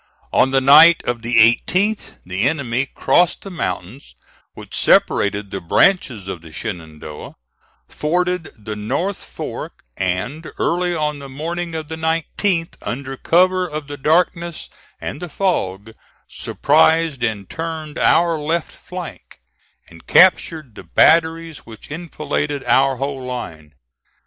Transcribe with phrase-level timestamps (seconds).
[0.33, 4.15] On the night of the 18th, the enemy crossed the mountains
[4.55, 7.35] which separate the branches of the Shenandoah,
[7.87, 13.85] forded the North Fork, and early on the morning of the 19th, under cover of
[13.85, 15.93] the darkness and the fog,
[16.27, 19.37] surprised and turned our left flank,
[19.87, 23.75] and captured the batteries which enfiladed our whole line.